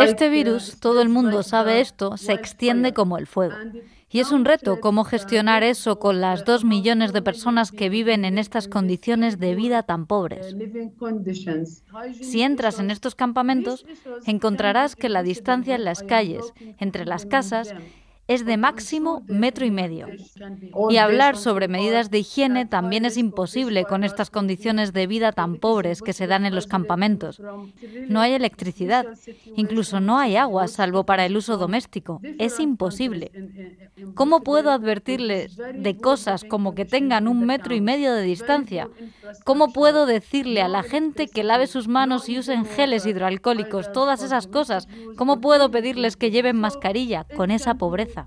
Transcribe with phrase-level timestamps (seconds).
[0.00, 3.54] Este virus, todo el mundo sabe esto, se extiende como el fuego.
[4.12, 8.24] Y es un reto cómo gestionar eso con las dos millones de personas que viven
[8.24, 10.56] en estas condiciones de vida tan pobres.
[12.20, 13.86] Si entras en estos campamentos,
[14.26, 17.72] encontrarás que la distancia en las calles, entre las casas,
[18.30, 20.06] es de máximo metro y medio.
[20.88, 25.56] Y hablar sobre medidas de higiene también es imposible con estas condiciones de vida tan
[25.56, 27.42] pobres que se dan en los campamentos.
[28.08, 29.04] No hay electricidad,
[29.56, 32.20] incluso no hay agua salvo para el uso doméstico.
[32.38, 33.32] Es imposible.
[34.14, 38.88] ¿Cómo puedo advertirles de cosas como que tengan un metro y medio de distancia?
[39.44, 43.90] ¿Cómo puedo decirle a la gente que lave sus manos y usen geles hidroalcohólicos?
[43.90, 44.86] Todas esas cosas.
[45.16, 48.19] ¿Cómo puedo pedirles que lleven mascarilla con esa pobreza?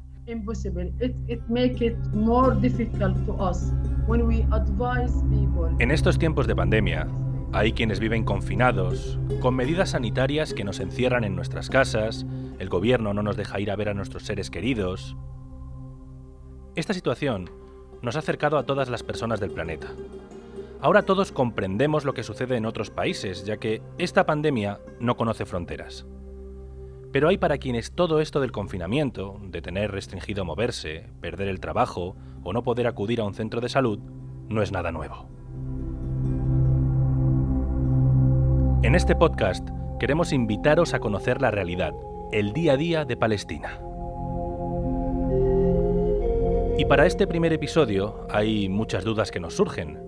[5.80, 7.08] En estos tiempos de pandemia,
[7.52, 12.26] hay quienes viven confinados, con medidas sanitarias que nos encierran en nuestras casas,
[12.58, 15.18] el gobierno no nos deja ir a ver a nuestros seres queridos.
[16.76, 17.50] Esta situación
[18.02, 19.88] nos ha acercado a todas las personas del planeta.
[20.82, 25.46] Ahora todos comprendemos lo que sucede en otros países, ya que esta pandemia no conoce
[25.46, 26.06] fronteras.
[27.14, 32.16] Pero hay para quienes todo esto del confinamiento, de tener restringido moverse, perder el trabajo
[32.44, 34.00] o no poder acudir a un centro de salud,
[34.50, 35.28] no es nada nuevo.
[38.82, 41.94] En este podcast queremos invitaros a conocer la realidad,
[42.32, 43.80] el día a día de Palestina.
[46.80, 50.00] Y para este primer episodio hay muchas dudas que nos surgen.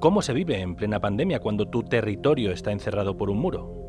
[0.00, 3.83] ¿Cómo se vive en plena pandemia cuando tu territorio está encerrado por un muro?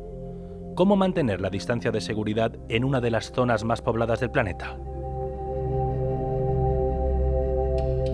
[0.76, 4.76] ¿Cómo mantener la distancia de seguridad en una de las zonas más pobladas del planeta?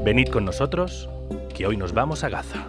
[0.05, 1.10] Venid con nosotros,
[1.56, 2.68] que hoy nos vamos a Gaza.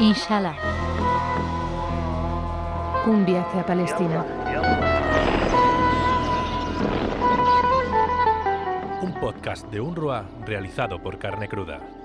[0.00, 0.56] Inshallah.
[3.06, 4.24] Un viaje a Palestina.
[9.02, 11.99] Un podcast de UNRWA realizado por Carne Cruda.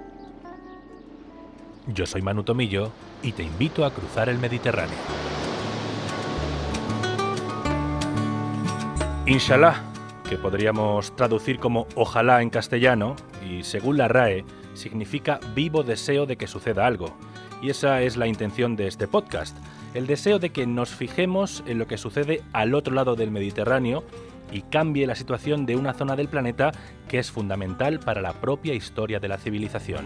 [1.87, 2.91] Yo soy Manu Tomillo
[3.21, 4.97] y te invito a cruzar el Mediterráneo.
[9.27, 9.83] Inshallah,
[10.27, 13.15] que podríamos traducir como ojalá en castellano,
[13.47, 17.15] y según la RAE, significa vivo deseo de que suceda algo.
[17.61, 19.55] Y esa es la intención de este podcast,
[19.93, 24.03] el deseo de que nos fijemos en lo que sucede al otro lado del Mediterráneo
[24.51, 26.71] y cambie la situación de una zona del planeta
[27.07, 30.05] que es fundamental para la propia historia de la civilización.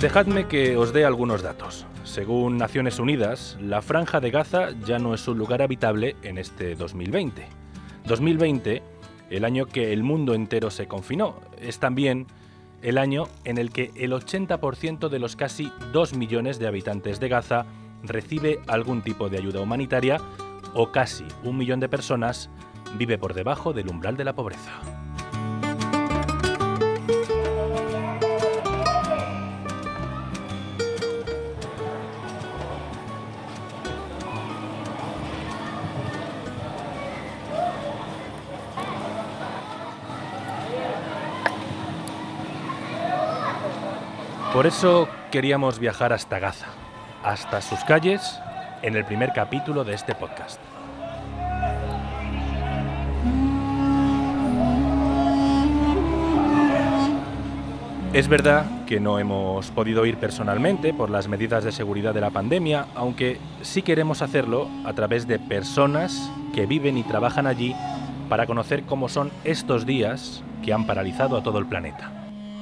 [0.00, 1.84] Dejadme que os dé algunos datos.
[2.04, 6.76] Según Naciones Unidas, la franja de Gaza ya no es un lugar habitable en este
[6.76, 7.44] 2020.
[8.06, 8.80] 2020,
[9.30, 12.28] el año que el mundo entero se confinó, es también
[12.80, 17.28] el año en el que el 80% de los casi 2 millones de habitantes de
[17.28, 17.66] Gaza
[18.04, 20.20] recibe algún tipo de ayuda humanitaria
[20.74, 22.50] o casi un millón de personas
[22.96, 24.97] vive por debajo del umbral de la pobreza.
[44.58, 46.66] Por eso queríamos viajar hasta Gaza,
[47.22, 48.40] hasta sus calles,
[48.82, 50.60] en el primer capítulo de este podcast.
[58.12, 62.30] Es verdad que no hemos podido ir personalmente por las medidas de seguridad de la
[62.30, 67.76] pandemia, aunque sí queremos hacerlo a través de personas que viven y trabajan allí
[68.28, 72.17] para conocer cómo son estos días que han paralizado a todo el planeta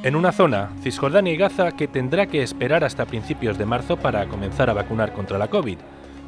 [0.06, 4.28] en una zona, Cisjordania y Gaza, que tendrá que esperar hasta principios de marzo para
[4.28, 5.78] comenzar a vacunar contra la COVID,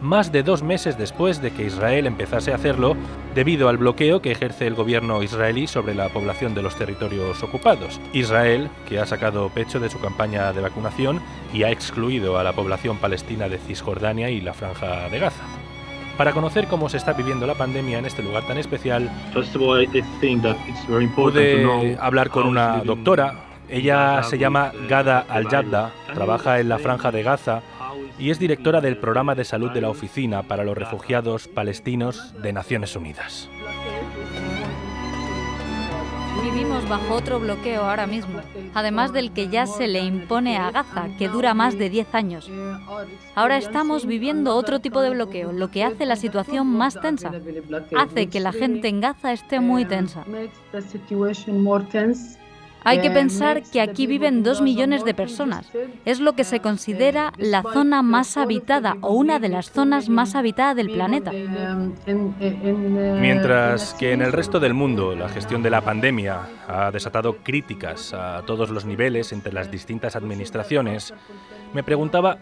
[0.03, 2.97] más de dos meses después de que Israel empezase a hacerlo
[3.37, 8.01] debido al bloqueo que ejerce el gobierno israelí sobre la población de los territorios ocupados.
[8.13, 11.21] Israel, que ha sacado pecho de su campaña de vacunación
[11.55, 15.45] y ha excluido a la población palestina de Cisjordania y la franja de Gaza.
[16.17, 19.09] Para conocer cómo se está viviendo la pandemia en este lugar tan especial,
[21.15, 27.23] pude hablar con una doctora, ella se llama Gada Al-Jadda, trabaja en la Franja de
[27.23, 27.63] Gaza
[28.19, 32.53] y es directora del programa de salud de la Oficina para los Refugiados Palestinos de
[32.53, 33.49] Naciones Unidas.
[36.43, 38.41] Vivimos bajo otro bloqueo ahora mismo,
[38.73, 42.51] además del que ya se le impone a Gaza, que dura más de 10 años.
[43.35, 47.33] Ahora estamos viviendo otro tipo de bloqueo, lo que hace la situación más tensa.
[47.97, 50.25] Hace que la gente en Gaza esté muy tensa.
[52.89, 55.71] Hay que pensar que aquí viven dos millones de personas.
[56.07, 60.35] Es lo que se considera la zona más habitada o una de las zonas más
[60.35, 61.31] habitadas del planeta.
[63.21, 68.15] Mientras que en el resto del mundo la gestión de la pandemia ha desatado críticas
[68.15, 71.13] a todos los niveles entre las distintas administraciones,
[71.75, 72.39] me preguntaba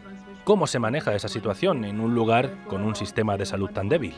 [0.46, 4.14] ¿Cómo se maneja esa situación en un lugar con un sistema de salud tan débil?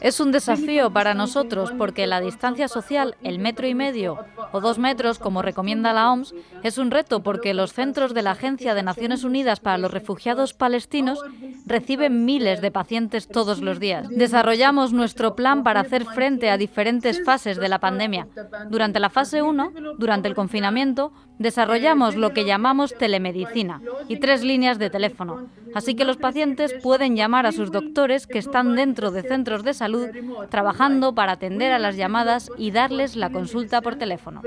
[0.00, 4.78] Es un desafío para nosotros porque la distancia social, el metro y medio o dos
[4.78, 8.84] metros, como recomienda la OMS, es un reto porque los centros de la Agencia de
[8.84, 11.22] Naciones Unidas para los Refugiados Palestinos
[11.66, 14.08] reciben miles de pacientes todos los días.
[14.08, 18.28] Desarrollamos nuestro plan para hacer frente a diferentes fases de la pandemia.
[18.70, 24.78] Durante la fase 1, durante el confinamiento, desarrollamos lo que llamamos telemedicina y tres líneas
[24.78, 25.48] de teléfono.
[25.74, 29.72] Así que los pacientes pueden llamar a sus doctores que están dentro de centros de
[29.72, 30.08] salud
[30.50, 34.42] trabajando para atender a las llamadas y darles la consulta por teléfono.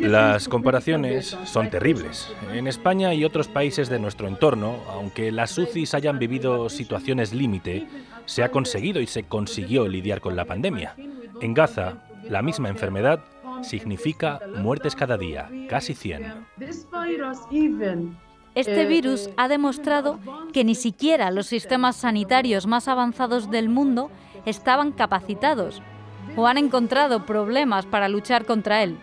[0.00, 2.32] Las comparaciones son terribles.
[2.54, 7.86] En España y otros países de nuestro entorno, aunque las UCIs hayan vivido situaciones límite,
[8.24, 10.94] se ha conseguido y se consiguió lidiar con la pandemia.
[11.42, 11.96] En Gaza,
[12.28, 13.20] la misma enfermedad
[13.62, 16.46] significa muertes cada día, casi 100.
[18.54, 20.18] Este virus ha demostrado
[20.52, 24.10] que ni siquiera los sistemas sanitarios más avanzados del mundo
[24.44, 25.82] estaban capacitados
[26.36, 28.98] o han encontrado problemas para luchar contra él.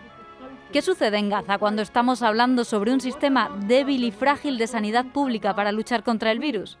[0.72, 5.06] ¿Qué sucede en Gaza cuando estamos hablando sobre un sistema débil y frágil de sanidad
[5.06, 6.78] pública para luchar contra el virus?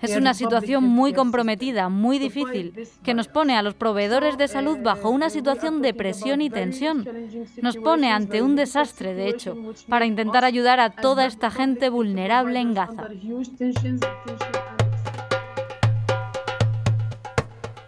[0.00, 4.78] Es una situación muy comprometida, muy difícil, que nos pone a los proveedores de salud
[4.82, 7.04] bajo una situación de presión y tensión.
[7.60, 9.56] Nos pone ante un desastre, de hecho,
[9.88, 13.08] para intentar ayudar a toda esta gente vulnerable en Gaza.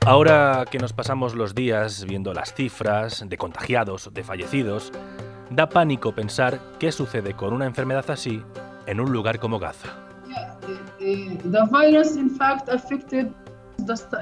[0.07, 4.93] Ahora que nos pasamos los días viendo las cifras de contagiados, de fallecidos,
[5.51, 8.41] da pánico pensar qué sucede con una enfermedad así
[8.87, 9.89] en un lugar como Gaza.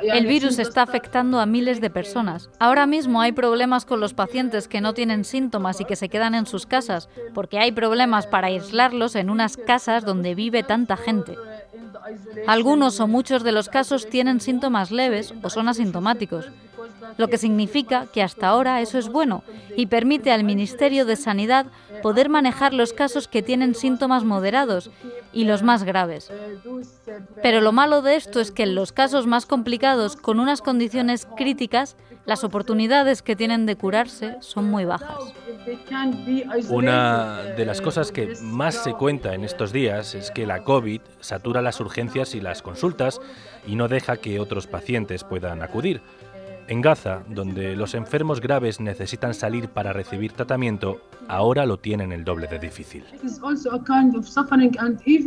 [0.03, 2.49] El virus está afectando a miles de personas.
[2.59, 6.35] Ahora mismo hay problemas con los pacientes que no tienen síntomas y que se quedan
[6.35, 11.37] en sus casas, porque hay problemas para aislarlos en unas casas donde vive tanta gente.
[12.47, 16.51] Algunos o muchos de los casos tienen síntomas leves o son asintomáticos,
[17.17, 19.43] lo que significa que hasta ahora eso es bueno
[19.77, 21.67] y permite al Ministerio de Sanidad
[22.03, 24.91] poder manejar los casos que tienen síntomas moderados
[25.33, 26.31] y los más graves.
[27.43, 31.27] Pero lo malo de esto es que en los casos más complicados, con unas condiciones
[31.37, 31.97] críticas,
[32.27, 35.19] las oportunidades que tienen de curarse son muy bajas.
[36.71, 41.01] Una de las cosas que más se cuenta en estos días es que la COVID
[41.21, 43.21] satura las urgencias y las consultas
[43.67, 46.01] y no deja que otros pacientes puedan acudir.
[46.67, 52.25] En Gaza, donde los enfermos graves necesitan salir para recibir tratamiento, ahora lo tienen el
[52.25, 53.05] doble de difícil.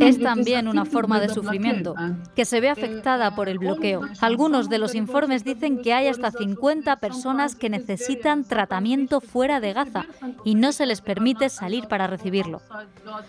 [0.00, 1.94] Es también una forma de sufrimiento,
[2.34, 4.00] que se ve afectada por el bloqueo.
[4.20, 9.72] Algunos de los informes dicen que hay hasta 50 personas que necesitan tratamiento fuera de
[9.72, 10.06] Gaza
[10.44, 12.62] y no se les permite salir para recibirlo.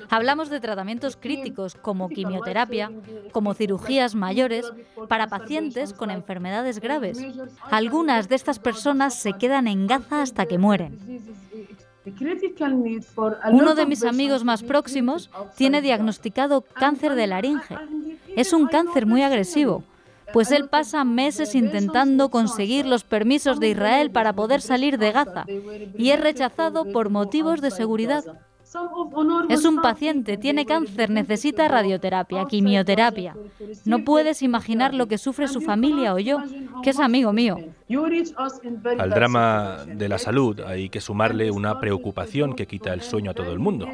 [0.10, 2.92] Hablamos de tratamientos críticos como quimioterapia,
[3.32, 4.72] como cirugías mayores,
[5.08, 7.20] para pacientes con enfermedades graves.
[8.00, 10.98] Algunas de estas personas se quedan en Gaza hasta que mueren.
[13.52, 17.76] Uno de mis amigos más próximos tiene diagnosticado cáncer de laringe.
[18.38, 19.84] Es un cáncer muy agresivo,
[20.32, 25.44] pues él pasa meses intentando conseguir los permisos de Israel para poder salir de Gaza
[25.98, 28.24] y es rechazado por motivos de seguridad.
[29.50, 33.36] Es un paciente, tiene cáncer, necesita radioterapia, quimioterapia.
[33.84, 36.38] No puedes imaginar lo que sufre su familia o yo,
[36.82, 37.58] que es amigo mío.
[39.00, 43.34] Al drama de la salud hay que sumarle una preocupación que quita el sueño a
[43.34, 43.88] todo el mundo,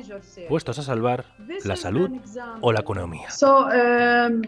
[0.49, 1.23] puestos a salvar
[1.63, 2.09] la salud
[2.59, 3.29] o la economía.
[3.41, 4.41] Um,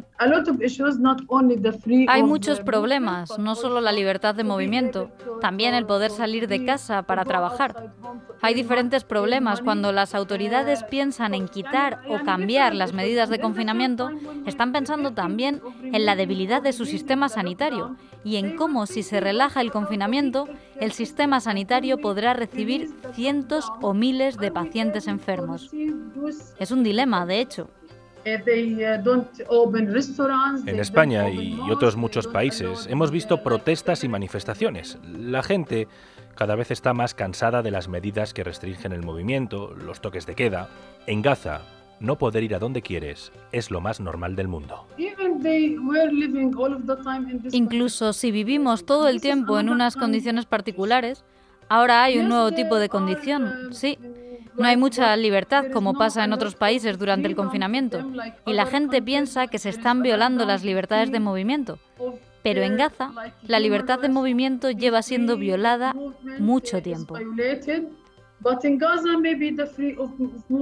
[2.10, 7.04] hay muchos problemas, no solo la libertad de movimiento, también el poder salir de casa
[7.04, 7.94] para trabajar.
[8.42, 14.10] Hay diferentes problemas cuando las autoridades piensan en quitar o cambiar las medidas de confinamiento,
[14.46, 17.96] están pensando también en la debilidad de su sistema sanitario
[18.28, 20.50] y en cómo si se relaja el confinamiento,
[20.82, 25.72] el sistema sanitario podrá recibir cientos o miles de pacientes enfermos.
[26.60, 27.70] Es un dilema, de hecho.
[30.66, 34.98] En España y otros muchos países hemos visto protestas y manifestaciones.
[35.06, 35.88] La gente
[36.36, 40.36] cada vez está más cansada de las medidas que restringen el movimiento, los toques de
[40.36, 40.68] queda.
[41.06, 41.62] En Gaza,
[42.00, 44.86] no poder ir a donde quieres es lo más normal del mundo.
[47.52, 51.24] Incluso si vivimos todo el tiempo en unas condiciones particulares,
[51.70, 53.98] ahora hay un nuevo tipo de condición, sí.
[54.58, 58.04] No hay mucha libertad como pasa en otros países durante el confinamiento
[58.46, 61.78] y la gente piensa que se están violando las libertades de movimiento.
[62.42, 63.12] Pero en Gaza,
[63.44, 65.94] la libertad de movimiento lleva siendo violada
[66.40, 67.16] mucho tiempo.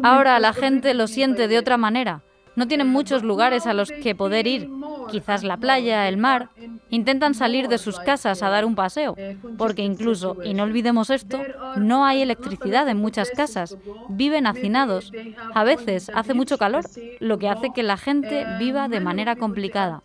[0.04, 2.22] Ahora la gente lo siente de otra manera.
[2.56, 4.70] No tienen muchos lugares a los que poder ir,
[5.12, 6.50] quizás la playa, el mar.
[6.90, 9.16] Intentan salir de sus casas a dar un paseo,
[9.58, 11.42] porque incluso, y no olvidemos esto,
[11.76, 13.78] no hay electricidad en muchas casas.
[14.08, 15.12] Viven hacinados.
[15.54, 16.86] A veces hace mucho calor,
[17.20, 20.02] lo que hace que la gente viva de manera complicada.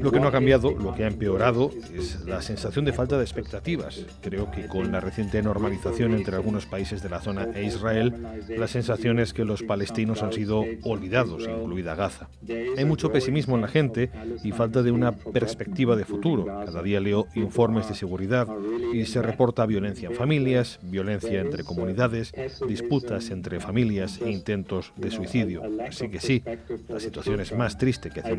[0.00, 3.22] Lo que no ha cambiado, lo que ha empeorado, es la sensación de falta de
[3.24, 4.04] expectativas.
[4.20, 8.14] Creo que con la reciente normalización entre algunos países de la zona e Israel,
[8.48, 12.28] la sensación es que los palestinos han sido olvidados, incluida Gaza.
[12.76, 14.10] Hay mucho pesimismo en la gente
[14.42, 16.44] y falta de una perspectiva de futuro.
[16.44, 18.48] Cada día leo informes de seguridad
[18.92, 22.32] y se reporta violencia en familias, violencia entre comunidades,
[22.66, 25.62] disputas entre familias e intentos de suicidio.
[25.86, 26.42] Así que sí,
[26.88, 28.30] la situación es más triste que hace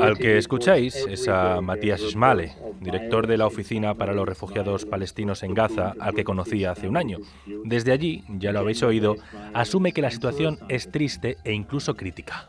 [0.00, 5.42] al que escucháis es a Matías Schmale, director de la Oficina para los Refugiados Palestinos
[5.42, 7.18] en Gaza, al que conocí hace un año.
[7.64, 9.16] Desde allí, ya lo habéis oído,
[9.54, 12.48] asume que la situación es triste e incluso crítica.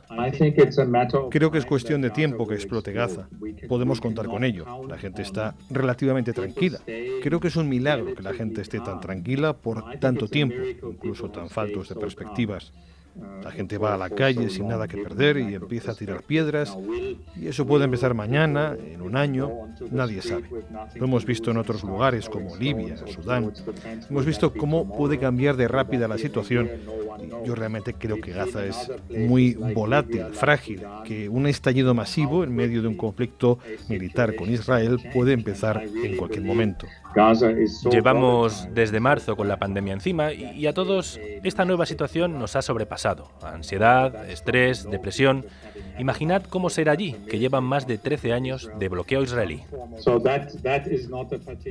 [1.32, 3.27] Creo que es cuestión de tiempo que explote Gaza.
[3.67, 4.65] Podemos contar con ello.
[4.88, 6.79] La gente está relativamente tranquila.
[6.86, 10.55] Creo que es un milagro que la gente esté tan tranquila por tanto tiempo,
[10.88, 12.74] incluso tan faltos de perspectivas.
[13.43, 16.75] La gente va a la calle sin nada que perder y empieza a tirar piedras.
[17.36, 19.51] Y eso puede empezar mañana, en un año,
[19.91, 20.50] nadie sabe.
[20.96, 23.53] Lo hemos visto en otros lugares como Libia, Sudán.
[24.10, 26.70] Hemos visto cómo puede cambiar de rápida la situación.
[27.22, 32.55] Y yo realmente creo que Gaza es muy volátil, frágil, que un estallido masivo en
[32.55, 36.88] medio de un conflicto militar con Israel puede empezar en cualquier momento.
[37.91, 42.62] Llevamos desde marzo con la pandemia encima y a todos esta nueva situación nos ha
[42.62, 43.29] sobrepasado.
[43.41, 45.46] Ansiedad, estrés, depresión.
[46.00, 49.62] Imaginad cómo será allí, que llevan más de 13 años de bloqueo israelí.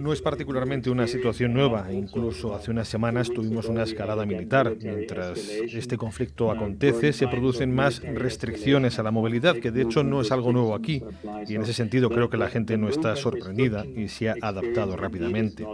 [0.01, 1.93] No es particularmente una situación nueva.
[1.93, 4.77] Incluso hace unas semanas tuvimos una escalada militar.
[4.81, 10.21] Mientras este conflicto acontece, se producen más restricciones a la movilidad, que de hecho no
[10.21, 11.03] es algo nuevo aquí.
[11.47, 14.97] Y en ese sentido creo que la gente no está sorprendida y se ha adaptado
[14.97, 15.67] rápidamente.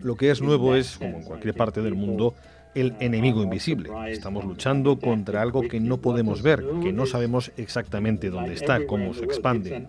[0.00, 2.34] Lo que es nuevo es, como en cualquier parte del mundo,
[2.74, 3.90] el enemigo invisible.
[4.08, 9.14] Estamos luchando contra algo que no podemos ver, que no sabemos exactamente dónde está, cómo
[9.14, 9.86] se expande.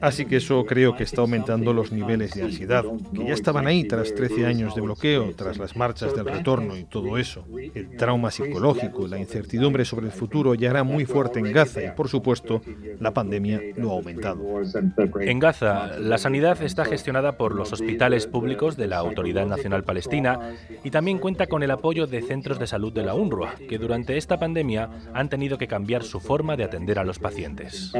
[0.00, 3.84] Así que eso creo que está aumentando los niveles de ansiedad, que ya estaban ahí
[3.84, 7.44] tras 13 años de bloqueo, tras las marchas del retorno y todo eso.
[7.74, 11.90] El trauma psicológico, la incertidumbre sobre el futuro ya era muy fuerte en Gaza y,
[11.90, 12.62] por supuesto,
[13.00, 14.40] la pandemia lo ha aumentado.
[15.20, 20.54] En Gaza, la sanidad está gestionada por los hospitales públicos de la Autoridad Nacional Palestina
[20.82, 23.76] y también cuenta con el apoyo de de centros de salud de la UNRWA, que
[23.76, 27.92] durante esta pandemia han tenido que cambiar su forma de atender a los pacientes.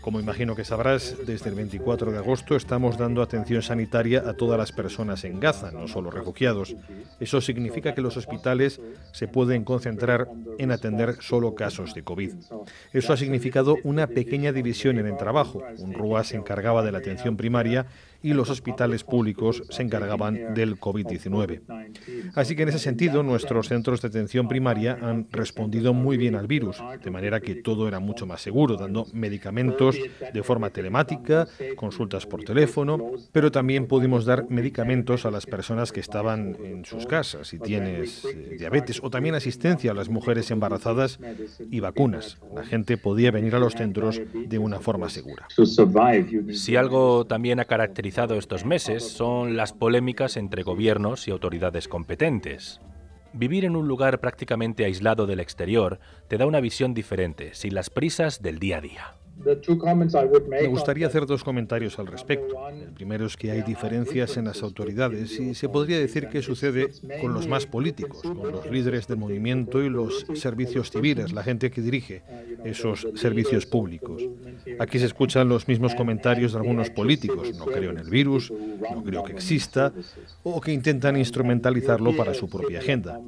[0.00, 4.58] Como imagino que sabrás, desde el 24 de agosto estamos dando atención sanitaria a todas
[4.58, 6.76] las personas en Gaza, no solo refugiados.
[7.18, 8.80] Eso significa que los hospitales
[9.12, 12.34] se pueden concentrar en atender solo casos de COVID.
[12.92, 15.62] Eso ha significado una pequeña división en el trabajo.
[15.78, 17.86] UNRWA se encargaba de la atención primaria
[18.22, 21.60] y los hospitales públicos se encargaban del COVID-19.
[22.34, 26.46] Así que en ese sentido, nuestros centros de atención primaria han respondido muy bien al
[26.46, 29.96] virus, de manera que todo era mucho más seguro, dando medicamentos
[30.32, 36.00] de forma telemática, consultas por teléfono, pero también pudimos dar medicamentos a las personas que
[36.00, 41.18] estaban en sus casas, si tienes eh, diabetes, o también asistencia a las mujeres embarazadas
[41.70, 42.38] y vacunas.
[42.54, 45.46] La gente podía venir a los centros de una forma segura.
[46.52, 52.80] Si algo también ha caracterizado estos meses son las polémicas entre gobiernos y autoridades competentes.
[53.32, 57.88] Vivir en un lugar prácticamente aislado del exterior te da una visión diferente, sin las
[57.88, 59.21] prisas del día a día.
[60.48, 62.54] Me gustaría hacer dos comentarios al respecto.
[62.68, 66.90] El primero es que hay diferencias en las autoridades y se podría decir que sucede
[67.20, 71.70] con los más políticos, con los líderes del movimiento y los servicios civiles, la gente
[71.70, 72.22] que dirige
[72.64, 74.22] esos servicios públicos.
[74.78, 77.52] Aquí se escuchan los mismos comentarios de algunos políticos.
[77.56, 79.92] No creo en el virus, no creo que exista,
[80.42, 83.20] o que intentan instrumentalizarlo para su propia agenda.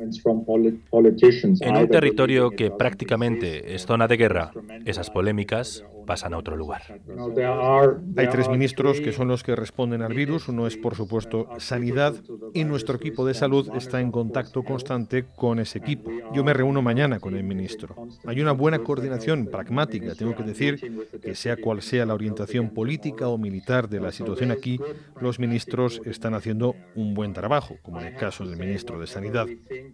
[1.61, 4.53] En un territorio que prácticamente es zona de guerra,
[4.85, 6.83] esas polémicas pasan a otro lugar.
[8.17, 10.49] Hay tres ministros que son los que responden al virus.
[10.49, 12.15] Uno es, por supuesto, Sanidad
[12.53, 16.11] y nuestro equipo de salud está en contacto constante con ese equipo.
[16.33, 17.97] Yo me reúno mañana con el ministro.
[18.27, 20.15] Hay una buena coordinación pragmática.
[20.15, 24.51] Tengo que decir que sea cual sea la orientación política o militar de la situación
[24.51, 24.81] aquí,
[25.21, 29.47] los ministros están haciendo un buen trabajo, como en el caso del ministro de Sanidad.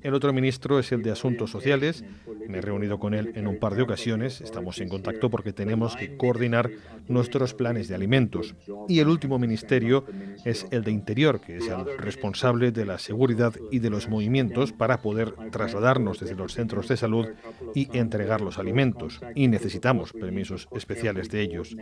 [0.03, 2.05] El otro ministro es el de Asuntos Sociales.
[2.49, 4.41] Me he reunido con él en un par de ocasiones.
[4.41, 6.71] Estamos en contacto porque tenemos que coordinar
[7.11, 8.55] nuestros planes de alimentos.
[8.89, 10.05] Y el último ministerio
[10.45, 14.73] es el de Interior, que es el responsable de la seguridad y de los movimientos
[14.73, 17.27] para poder trasladarnos desde los centros de salud
[17.75, 19.21] y entregar los alimentos.
[19.35, 21.77] Y necesitamos permisos especiales de ellos.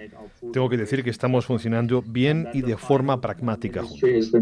[0.52, 4.32] Tengo que decir que estamos funcionando bien y de forma pragmática juntos.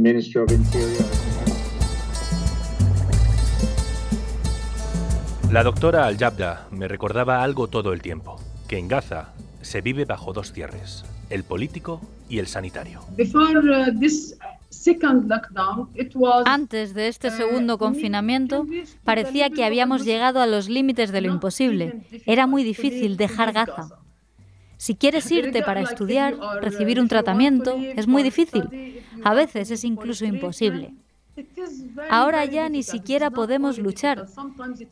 [5.52, 8.36] La doctora Al-Jabda me recordaba algo todo el tiempo,
[8.68, 9.32] que en Gaza
[9.66, 13.00] se vive bajo dos cierres, el político y el sanitario.
[16.44, 18.64] Antes de este segundo confinamiento,
[19.02, 22.02] parecía que habíamos llegado a los límites de lo imposible.
[22.26, 23.88] Era muy difícil dejar Gaza.
[24.76, 29.02] Si quieres irte para estudiar, recibir un tratamiento, es muy difícil.
[29.24, 30.94] A veces es incluso imposible.
[32.10, 34.26] Ahora ya ni siquiera podemos luchar.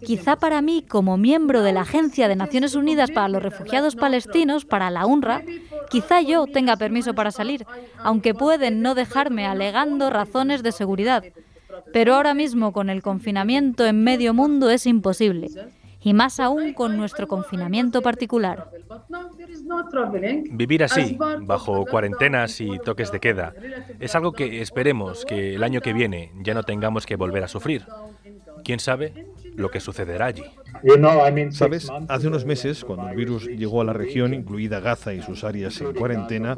[0.04, 4.64] Quizá para mí, como miembro de la Agencia de Naciones Unidas para los Refugiados Palestinos,
[4.64, 5.42] para la UNRWA,
[5.90, 7.66] quizá yo tenga permiso para salir,
[7.98, 11.24] aunque pueden no dejarme alegando razones de seguridad.
[11.92, 15.48] Pero ahora mismo con el confinamiento en medio mundo es imposible
[16.04, 18.70] y más aún con nuestro confinamiento particular.
[20.50, 23.54] Vivir así, bajo cuarentenas y toques de queda,
[23.98, 27.48] es algo que esperemos que el año que viene ya no tengamos que volver a
[27.48, 27.86] sufrir.
[28.64, 30.44] ¿Quién sabe lo que sucederá allí?
[31.52, 35.42] Sabes, hace unos meses, cuando el virus llegó a la región, incluida Gaza y sus
[35.42, 36.56] áreas en cuarentena,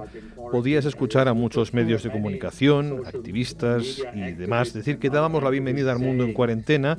[0.51, 5.93] podías escuchar a muchos medios de comunicación, activistas y demás decir que dábamos la bienvenida
[5.93, 6.99] al mundo en cuarentena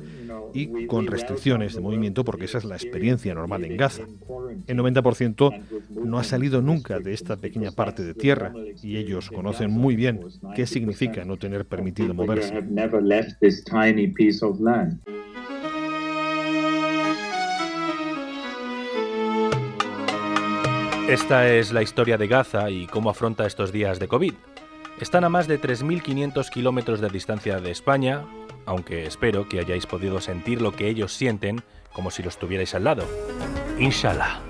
[0.54, 4.04] y con restricciones de movimiento, porque esa es la experiencia normal en Gaza.
[4.66, 5.64] El 90%
[6.06, 10.22] no ha salido nunca de esta pequeña parte de tierra y ellos conocen muy bien
[10.56, 12.54] qué significa no tener permitido moverse.
[21.08, 24.34] Esta es la historia de Gaza y cómo afronta estos días de COVID.
[25.00, 28.26] Están a más de 3.500 kilómetros de distancia de España,
[28.66, 32.84] aunque espero que hayáis podido sentir lo que ellos sienten como si los tuvierais al
[32.84, 33.06] lado.
[33.80, 34.42] Inshallah.